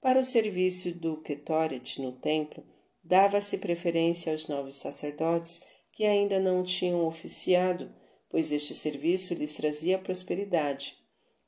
Para 0.00 0.18
o 0.18 0.25
serviço 0.25 0.92
do 0.92 1.18
Ketoret 1.22 2.00
no 2.00 2.12
templo, 2.12 2.64
dava-se 3.04 3.58
preferência 3.58 4.32
aos 4.32 4.49
novos 4.49 4.78
sacerdotes 4.78 5.62
que 5.92 6.04
ainda 6.04 6.40
não 6.40 6.64
tinham 6.64 7.06
oficiado, 7.06 7.92
pois 8.28 8.50
este 8.50 8.75
serviço 8.75 9.34
lhes 9.34 9.54
trazia 9.54 9.99
prosperidade. 9.99 10.96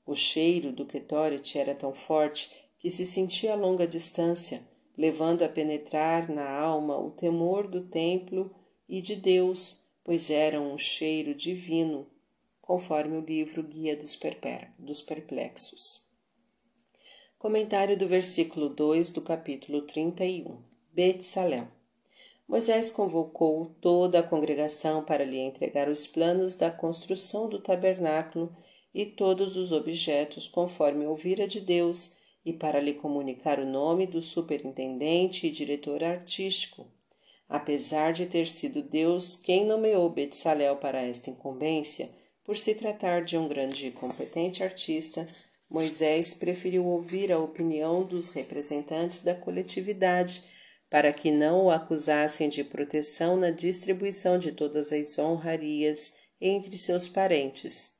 O 0.06 0.14
cheiro 0.14 0.70
do 0.70 0.84
Ketoret 0.84 1.58
era 1.58 1.74
tão 1.74 1.94
forte 1.94 2.50
que 2.78 2.90
se 2.90 3.06
sentia 3.06 3.54
a 3.54 3.56
longa 3.56 3.86
distância, 3.86 4.62
levando 4.96 5.42
a 5.42 5.48
penetrar 5.48 6.30
na 6.30 6.48
alma 6.48 6.98
o 6.98 7.10
temor 7.10 7.66
do 7.66 7.86
templo 7.88 8.54
e 8.86 9.00
de 9.00 9.16
Deus, 9.16 9.86
pois 10.04 10.30
era 10.30 10.60
um 10.60 10.76
cheiro 10.76 11.34
divino, 11.34 12.06
conforme 12.60 13.16
o 13.16 13.24
livro 13.24 13.62
Guia 13.62 13.96
dos, 13.96 14.20
dos 14.78 15.00
Perplexos. 15.00 16.04
Comentário 17.38 17.98
do 17.98 18.06
versículo 18.06 18.68
2 18.68 19.10
do 19.10 19.22
capítulo 19.22 19.82
31. 19.82 20.62
Betsalel. 20.92 21.73
Moisés 22.46 22.90
convocou 22.90 23.74
toda 23.80 24.20
a 24.20 24.22
congregação 24.22 25.02
para 25.02 25.24
lhe 25.24 25.38
entregar 25.38 25.88
os 25.88 26.06
planos 26.06 26.56
da 26.56 26.70
construção 26.70 27.48
do 27.48 27.60
tabernáculo 27.60 28.54
e 28.94 29.06
todos 29.06 29.56
os 29.56 29.72
objetos 29.72 30.46
conforme 30.46 31.06
ouvira 31.06 31.48
de 31.48 31.60
Deus 31.60 32.16
e 32.44 32.52
para 32.52 32.80
lhe 32.80 32.94
comunicar 32.94 33.58
o 33.58 33.66
nome 33.66 34.06
do 34.06 34.20
superintendente 34.20 35.46
e 35.46 35.50
diretor 35.50 36.04
artístico. 36.04 36.86
Apesar 37.48 38.12
de 38.12 38.26
ter 38.26 38.46
sido 38.46 38.82
Deus 38.82 39.36
quem 39.36 39.64
nomeou 39.64 40.08
Betsalel 40.10 40.76
para 40.76 41.02
esta 41.02 41.30
incumbência, 41.30 42.10
por 42.44 42.58
se 42.58 42.74
tratar 42.74 43.24
de 43.24 43.38
um 43.38 43.48
grande 43.48 43.86
e 43.86 43.90
competente 43.90 44.62
artista, 44.62 45.26
Moisés 45.68 46.34
preferiu 46.34 46.84
ouvir 46.86 47.32
a 47.32 47.38
opinião 47.38 48.04
dos 48.04 48.30
representantes 48.30 49.24
da 49.24 49.34
coletividade 49.34 50.44
para 50.94 51.12
que 51.12 51.32
não 51.32 51.64
o 51.64 51.70
acusassem 51.72 52.48
de 52.48 52.62
proteção 52.62 53.36
na 53.36 53.50
distribuição 53.50 54.38
de 54.38 54.52
todas 54.52 54.92
as 54.92 55.18
honrarias 55.18 56.14
entre 56.40 56.78
seus 56.78 57.08
parentes. 57.08 57.96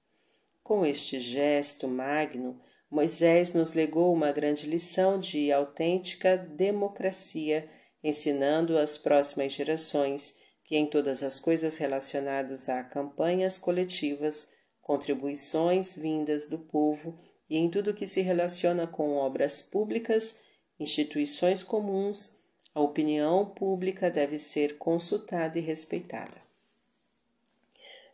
Com 0.63 0.87
este 0.87 1.19
gesto 1.19 1.89
magno, 1.89 2.61
Moisés 2.89 3.53
nos 3.53 3.73
legou 3.73 4.15
uma 4.15 4.31
grande 4.31 4.69
lição 4.69 5.19
de 5.19 5.51
autêntica 5.51 6.37
democracia, 6.37 7.69
ensinando 8.01 8.79
às 8.79 8.97
próximas 8.97 9.53
gerações 9.53 10.37
que 10.63 10.77
em 10.77 10.87
todas 10.87 11.25
as 11.25 11.41
coisas 11.41 11.77
relacionadas 11.77 12.69
a 12.69 12.85
campanhas 12.85 13.59
coletivas, 13.59 14.53
contribuições 14.81 15.97
vindas 15.97 16.49
do 16.49 16.61
povo 16.61 17.19
e 17.51 17.57
em 17.57 17.69
tudo 17.69 17.93
que 17.93 18.07
se 18.07 18.21
relaciona 18.21 18.87
com 18.87 19.17
obras 19.17 19.61
públicas, 19.63 20.39
instituições 20.79 21.61
comuns, 21.65 22.44
a 22.75 22.81
opinião 22.81 23.47
pública 23.47 24.11
deve 24.11 24.37
ser 24.37 24.77
consultada 24.79 25.57
e 25.59 25.63
respeitada. 25.63 26.43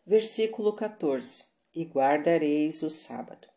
Versículo 0.06 0.74
14: 0.74 1.44
E 1.74 1.84
guardareis 1.84 2.82
o 2.82 2.90
sábado. 2.90 3.48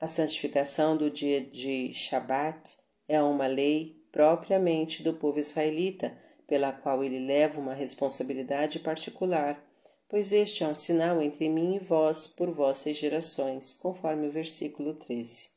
A 0.00 0.06
santificação 0.06 0.96
do 0.96 1.10
dia 1.10 1.42
de 1.42 1.92
Shabat 1.92 2.78
é 3.06 3.20
uma 3.20 3.46
lei 3.46 4.02
propriamente 4.10 5.02
do 5.02 5.12
povo 5.12 5.38
israelita, 5.38 6.16
pela 6.46 6.72
qual 6.72 7.04
ele 7.04 7.18
leva 7.18 7.60
uma 7.60 7.74
responsabilidade 7.74 8.78
particular, 8.78 9.62
pois 10.08 10.32
este 10.32 10.64
é 10.64 10.68
um 10.68 10.74
sinal 10.74 11.20
entre 11.20 11.50
mim 11.50 11.76
e 11.76 11.80
vós 11.80 12.26
por 12.26 12.50
vossas 12.50 12.96
gerações, 12.96 13.74
conforme 13.74 14.28
o 14.28 14.32
versículo 14.32 14.94
13 14.94 15.55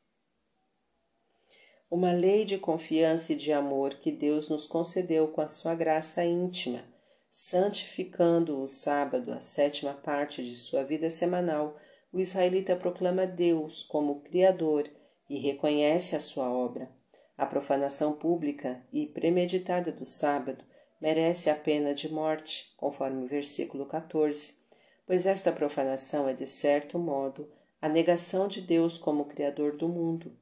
uma 1.89 2.12
lei 2.12 2.45
de 2.45 2.60
confiança 2.60 3.34
e 3.34 3.36
de 3.36 3.52
amor 3.52 3.95
que 3.95 4.12
Deus 4.12 4.47
nos 4.47 4.67
concedeu 4.67 5.28
com 5.30 5.41
a 5.41 5.47
sua 5.47 5.73
graça 5.73 6.23
íntima, 6.23 6.84
santificando 7.32 8.62
o 8.62 8.67
sábado, 8.67 9.32
a 9.34 9.41
sétima 9.41 9.93
parte 9.93 10.43
de 10.43 10.56
sua 10.56 10.84
vida 10.84 11.10
semanal, 11.10 11.75
o 12.13 12.19
israelita 12.19 12.75
proclama 12.75 13.25
Deus 13.25 13.82
como 13.82 14.21
Criador 14.21 14.88
e 15.28 15.39
reconhece 15.39 16.15
a 16.15 16.21
sua 16.21 16.52
obra. 16.52 16.91
A 17.36 17.45
profanação 17.45 18.13
pública 18.13 18.84
e 18.93 19.08
premeditada 19.08 19.91
do 19.91 20.06
sábado 20.06 20.63
merece 21.02 21.49
a 21.49 21.56
pena 21.56 21.95
de 21.95 22.12
morte, 22.12 22.71
conforme 22.78 23.23
o 23.23 23.28
versículo 23.28 23.88
14, 23.88 24.60
pois 25.08 25.25
esta 25.25 25.52
profanação 25.52 26.28
é, 26.28 26.34
de 26.34 26.45
certo 26.45 26.99
modo, 26.99 27.49
a 27.82 27.89
negação 27.89 28.47
de 28.47 28.62
Deus 28.62 28.99
como 28.99 29.25
Criador 29.25 29.75
do 29.75 29.88
mundo 29.88 30.38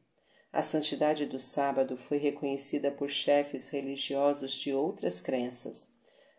a 0.52 0.64
santidade 0.64 1.26
do 1.26 1.40
sábado 1.40 1.98
foi 1.98 2.18
reconhecida 2.18 2.90
por 2.90 3.10
chefes 3.10 3.70
religiosos 3.70 4.54
de 4.54 4.74
outras 4.74 5.22
crenças. 5.22 5.96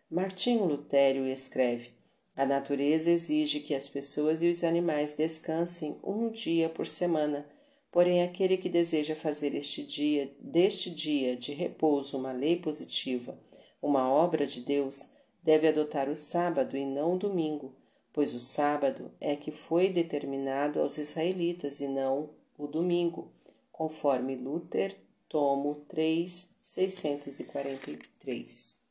Martinho 0.09 0.65
Lutério 0.65 1.27
escreve: 1.27 1.91
A 2.35 2.45
natureza 2.45 3.11
exige 3.11 3.59
que 3.59 3.75
as 3.75 3.87
pessoas 3.87 4.41
e 4.41 4.49
os 4.49 4.63
animais 4.63 5.15
descansem 5.15 5.99
um 6.03 6.31
dia 6.31 6.67
por 6.67 6.87
semana, 6.87 7.47
porém 7.91 8.23
aquele 8.23 8.57
que 8.57 8.69
deseja 8.69 9.15
fazer 9.15 9.53
este 9.55 9.83
dia, 9.83 10.35
deste 10.39 10.89
dia 10.89 11.37
de 11.37 11.53
repouso 11.53 12.17
uma 12.17 12.31
lei 12.31 12.55
positiva, 12.55 13.39
uma 13.81 14.11
obra 14.11 14.45
de 14.45 14.61
Deus, 14.61 15.13
deve 15.43 15.67
adotar 15.67 16.09
o 16.09 16.15
sábado 16.15 16.75
e 16.75 16.85
não 16.85 17.13
o 17.13 17.19
domingo, 17.19 17.75
pois 18.11 18.33
o 18.33 18.39
sábado 18.39 19.11
é 19.21 19.35
que 19.35 19.51
foi 19.51 19.89
determinado 19.89 20.81
aos 20.81 20.97
israelitas 20.97 21.79
e 21.79 21.87
não 21.87 22.31
o 22.57 22.67
domingo 22.67 23.31
conforme 23.79 24.35
Luther, 24.35 24.99
tomo 25.29 25.85
3, 25.87 26.55
643. 26.61 28.81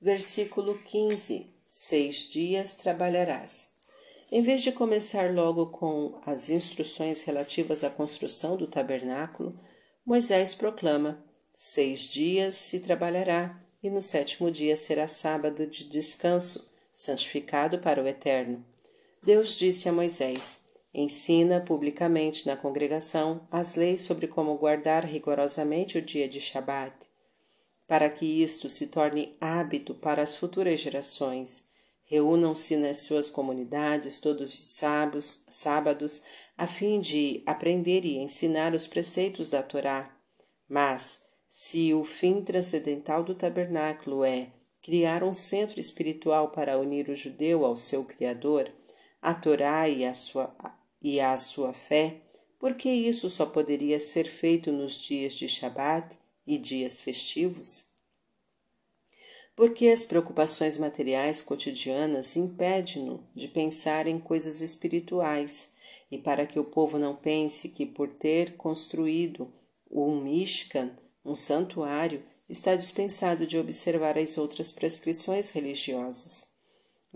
Versículo 0.00 0.78
15: 0.78 1.52
Seis 1.66 2.28
dias 2.28 2.76
trabalharás. 2.76 3.74
Em 4.30 4.42
vez 4.42 4.62
de 4.62 4.70
começar 4.70 5.34
logo 5.34 5.66
com 5.66 6.20
as 6.24 6.50
instruções 6.50 7.24
relativas 7.24 7.82
à 7.82 7.90
construção 7.90 8.56
do 8.56 8.68
tabernáculo, 8.68 9.58
Moisés 10.06 10.54
proclama: 10.54 11.20
Seis 11.52 12.02
dias 12.02 12.54
se 12.54 12.78
trabalhará, 12.78 13.58
e 13.82 13.90
no 13.90 14.00
sétimo 14.00 14.52
dia 14.52 14.76
será 14.76 15.08
sábado 15.08 15.66
de 15.66 15.82
descanso, 15.82 16.72
santificado 16.92 17.80
para 17.80 18.00
o 18.00 18.06
Eterno. 18.06 18.64
Deus 19.20 19.58
disse 19.58 19.88
a 19.88 19.92
Moisés: 19.92 20.63
Ensina 20.96 21.60
publicamente 21.60 22.46
na 22.46 22.56
congregação 22.56 23.48
as 23.50 23.74
leis 23.74 24.02
sobre 24.02 24.28
como 24.28 24.56
guardar 24.56 25.04
rigorosamente 25.04 25.98
o 25.98 26.02
dia 26.02 26.28
de 26.28 26.40
Shabat, 26.40 26.94
para 27.84 28.08
que 28.08 28.24
isto 28.24 28.68
se 28.70 28.86
torne 28.86 29.36
hábito 29.40 29.92
para 29.92 30.22
as 30.22 30.36
futuras 30.36 30.80
gerações. 30.80 31.68
Reúnam-se 32.04 32.76
nas 32.76 32.98
suas 32.98 33.28
comunidades 33.28 34.20
todos 34.20 34.54
os 34.54 34.70
sábados, 34.76 35.44
sábados 35.48 36.22
a 36.56 36.68
fim 36.68 37.00
de 37.00 37.42
aprender 37.44 38.04
e 38.04 38.18
ensinar 38.18 38.72
os 38.72 38.86
preceitos 38.86 39.50
da 39.50 39.64
Torá. 39.64 40.16
Mas, 40.68 41.24
Se 41.56 41.94
o 41.94 42.04
fim 42.04 42.42
transcendental 42.42 43.22
do 43.22 43.32
tabernáculo 43.34 44.24
é 44.24 44.48
criar 44.82 45.22
um 45.22 45.32
centro 45.32 45.78
espiritual 45.78 46.50
para 46.50 46.78
unir 46.78 47.08
o 47.08 47.14
judeu 47.14 47.64
ao 47.64 47.76
seu 47.76 48.04
Criador, 48.04 48.72
a 49.22 49.32
Torá 49.34 49.88
e 49.88 50.04
a 50.04 50.12
sua, 50.12 50.52
e 51.04 51.20
a 51.20 51.36
sua 51.36 51.74
fé, 51.74 52.22
porque 52.58 52.88
isso 52.88 53.28
só 53.28 53.44
poderia 53.44 54.00
ser 54.00 54.24
feito 54.24 54.72
nos 54.72 54.98
dias 55.02 55.34
de 55.34 55.46
Shabat 55.46 56.18
e 56.46 56.56
dias 56.56 56.98
festivos? 56.98 57.84
Porque 59.54 59.88
as 59.88 60.06
preocupações 60.06 60.78
materiais 60.78 61.42
cotidianas 61.42 62.36
impedem-no 62.36 63.22
de 63.34 63.48
pensar 63.48 64.06
em 64.06 64.18
coisas 64.18 64.62
espirituais, 64.62 65.74
e 66.10 66.16
para 66.16 66.46
que 66.46 66.58
o 66.58 66.64
povo 66.64 66.98
não 66.98 67.14
pense 67.14 67.68
que, 67.68 67.84
por 67.84 68.08
ter 68.08 68.56
construído 68.56 69.52
um 69.90 70.22
Mishkan, 70.22 70.96
um 71.22 71.36
santuário, 71.36 72.22
está 72.48 72.74
dispensado 72.74 73.46
de 73.46 73.58
observar 73.58 74.16
as 74.16 74.38
outras 74.38 74.72
prescrições 74.72 75.50
religiosas. 75.50 76.53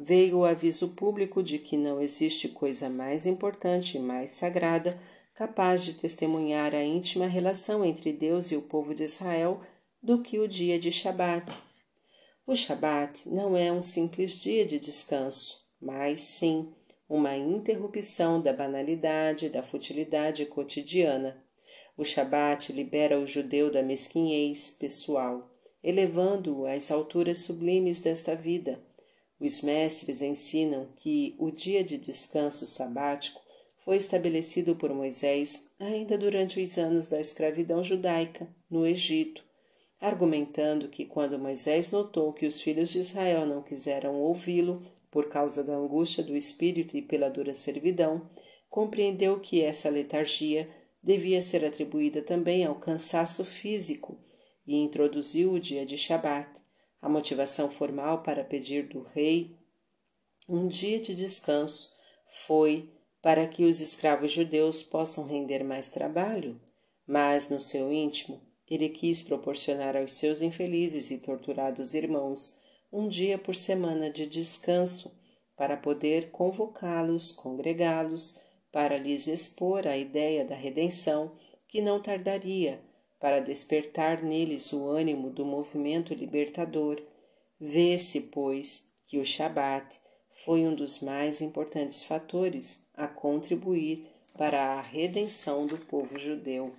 Veio 0.01 0.39
o 0.39 0.45
aviso 0.45 0.91
público 0.91 1.43
de 1.43 1.59
que 1.59 1.77
não 1.77 2.01
existe 2.01 2.49
coisa 2.49 2.89
mais 2.89 3.27
importante 3.27 3.97
e 3.97 4.01
mais 4.01 4.31
sagrada 4.31 4.97
capaz 5.35 5.85
de 5.85 5.95
testemunhar 5.95 6.73
a 6.73 6.85
íntima 6.85 7.27
relação 7.27 7.85
entre 7.85 8.13
Deus 8.13 8.53
e 8.53 8.57
o 8.57 8.63
povo 8.63 8.95
de 8.95 9.03
Israel 9.03 9.61
do 10.01 10.23
que 10.23 10.39
o 10.39 10.47
dia 10.47 10.79
de 10.79 10.93
Shabat. 10.93 11.51
O 12.47 12.55
Shabat 12.55 13.29
não 13.29 13.57
é 13.57 13.73
um 13.73 13.83
simples 13.83 14.41
dia 14.41 14.65
de 14.65 14.79
descanso, 14.79 15.67
mas 15.81 16.21
sim 16.21 16.73
uma 17.09 17.37
interrupção 17.37 18.41
da 18.41 18.53
banalidade, 18.53 19.49
da 19.49 19.65
futilidade 19.65 20.47
cotidiana. 20.47 21.43
O 21.97 22.05
Shabat 22.05 22.73
libera 22.73 23.19
o 23.19 23.27
judeu 23.27 23.69
da 23.69 23.83
mesquinhez 23.83 24.71
pessoal, 24.71 25.51
elevando-o 25.83 26.67
às 26.67 26.93
alturas 26.93 27.39
sublimes 27.39 28.01
desta 28.01 28.37
vida. 28.37 28.87
Os 29.41 29.63
mestres 29.63 30.21
ensinam 30.21 30.89
que 30.97 31.35
o 31.39 31.51
dia 31.51 31.85
de 31.85 31.97
descanso 31.97 32.67
sabático 32.67 33.41
foi 33.85 33.97
estabelecido 33.97 34.75
por 34.77 34.93
Moisés 34.93 35.71
ainda 35.79 36.19
durante 36.19 36.61
os 36.61 36.77
anos 36.77 37.09
da 37.09 37.21
escravidão 37.21 37.83
judaica 37.83 38.49
no 38.69 38.87
Egito, 38.87 39.43
argumentando 40.01 40.89
que 40.89 41.07
quando 41.07 41.39
Moisés 41.39 41.91
notou 41.91 42.33
que 42.33 42.47
os 42.47 42.61
filhos 42.61 42.91
de 42.91 42.99
Israel 42.99 43.47
não 43.47 43.63
quiseram 43.63 44.21
ouvi-lo 44.21 44.83
por 45.11 45.29
causa 45.29 45.65
da 45.65 45.75
angústia 45.75 46.23
do 46.23 46.37
espírito 46.37 46.97
e 46.97 47.03
pela 47.03 47.31
dura 47.31 47.55
servidão, 47.55 48.29
compreendeu 48.69 49.41
que 49.41 49.63
essa 49.63 49.89
letargia 49.89 50.69
devia 51.03 51.41
ser 51.41 51.65
atribuída 51.65 52.21
também 52.23 52.65
ao 52.65 52.75
cansaço 52.75 53.45
físico 53.45 54.19
e 54.67 54.77
introduziu 54.77 55.53
o 55.53 55.61
dia 55.61 55.87
de 55.87 55.97
Shabat, 55.97 56.51
a 57.01 57.09
motivação 57.09 57.71
formal 57.71 58.23
para 58.23 58.45
pedir 58.45 58.89
do 58.89 59.03
rei 59.03 59.57
um 60.49 60.67
dia 60.67 60.99
de 60.99 61.15
descanso 61.15 61.93
foi 62.47 62.91
para 63.21 63.47
que 63.47 63.65
os 63.65 63.81
escravos 63.81 64.33
judeus 64.33 64.83
possam 64.83 65.27
render 65.27 65.63
mais 65.63 65.91
trabalho, 65.91 66.61
mas 67.07 67.51
no 67.51 67.61
seu 67.61 67.93
íntimo 67.93 68.41
ele 68.67 68.89
quis 68.89 69.23
proporcionar 69.23 69.97
aos 69.97 70.15
seus 70.17 70.43
infelizes 70.43 71.11
e 71.11 71.19
torturados 71.19 71.95
irmãos 71.95 72.63
um 72.93 73.09
dia 73.09 73.37
por 73.39 73.55
semana 73.55 74.11
de 74.11 74.27
descanso 74.27 75.15
para 75.57 75.77
poder 75.77 76.31
convocá-los, 76.31 77.33
congregá-los 77.33 78.41
para 78.73 78.97
lhes 78.97 79.27
expor 79.27 79.87
a 79.87 79.97
ideia 79.97 80.45
da 80.45 80.55
redenção 80.55 81.37
que 81.67 81.81
não 81.81 82.01
tardaria 82.01 82.81
para 83.19 83.41
despertar 83.41 84.23
neles 84.23 84.73
o 84.73 84.89
ânimo 84.89 85.31
do 85.31 85.45
movimento 85.45 86.15
libertador. 86.15 87.03
Vê-se, 87.61 88.23
pois, 88.33 88.93
que 89.07 89.19
o 89.19 89.25
Shabat 89.25 90.01
foi 90.45 90.61
um 90.67 90.75
dos 90.75 91.01
mais 91.01 91.41
importantes 91.41 92.05
fatores 92.05 92.89
a 92.95 93.09
contribuir 93.09 94.07
para 94.37 94.79
a 94.79 94.81
redenção 94.81 95.67
do 95.67 95.79
povo 95.79 96.17
judeu. 96.19 96.75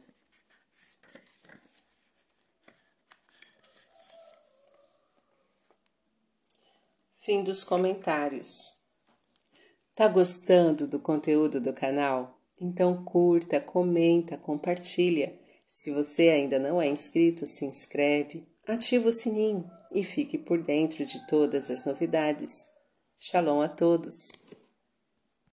Fim 7.18 7.44
dos 7.44 7.64
comentários. 7.64 8.80
Tá 9.94 10.08
gostando 10.08 10.88
do 10.88 11.00
conteúdo 11.00 11.60
do 11.60 11.74
canal? 11.74 12.40
Então 12.62 13.04
curta, 13.04 13.60
comenta, 13.60 14.38
compartilha. 14.38 15.38
Se 15.72 15.92
você 15.92 16.30
ainda 16.30 16.58
não 16.58 16.82
é 16.82 16.88
inscrito, 16.88 17.46
se 17.46 17.64
inscreve, 17.64 18.44
ativa 18.68 19.08
o 19.08 19.12
sininho 19.12 19.70
e 19.94 20.04
fique 20.04 20.36
por 20.36 20.64
dentro 20.64 21.06
de 21.06 21.28
todas 21.28 21.70
as 21.70 21.86
novidades. 21.86 22.66
Shalom 23.20 23.62
a 23.62 23.70
todos! 23.70 24.32